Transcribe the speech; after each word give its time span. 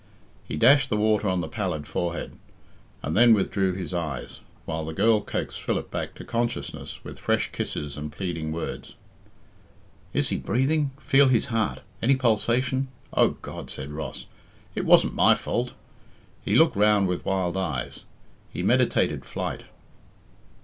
He 0.43 0.57
dashed 0.57 0.89
the 0.89 0.97
water 0.97 1.27
on 1.27 1.41
the 1.41 1.47
pallid 1.47 1.85
forehead, 1.85 2.35
and 3.03 3.15
then 3.15 3.35
withdrew 3.35 3.73
his 3.73 3.93
eyes, 3.93 4.39
while 4.65 4.83
the 4.83 4.95
girl 4.95 5.21
coaxed 5.21 5.61
Philip 5.61 5.91
back 5.91 6.15
to 6.15 6.25
consciousness 6.25 7.03
with 7.03 7.19
fresh 7.19 7.51
kisses 7.51 7.97
and 7.97 8.11
pleading 8.11 8.51
words. 8.51 8.95
"Is 10.11 10.29
he 10.29 10.37
breathing? 10.37 10.89
Feel 10.99 11.27
his 11.27 11.45
heart. 11.53 11.81
Any 12.01 12.15
pulsation? 12.15 12.87
Oh, 13.13 13.37
God!" 13.43 13.69
said 13.69 13.91
Ross, 13.91 14.25
"it 14.73 14.85
wasn't 14.87 15.13
my 15.13 15.35
fault." 15.35 15.73
He 16.43 16.55
looked 16.55 16.75
round 16.75 17.07
with 17.07 17.23
wild 17.23 17.55
eyes; 17.55 18.03
he 18.51 18.63
meditated 18.63 19.23
flight. 19.23 19.65